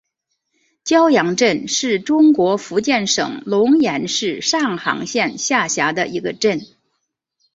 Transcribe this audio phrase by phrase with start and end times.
[0.83, 6.61] 蛟洋镇是中国福建省龙岩市上杭县下辖的一个镇。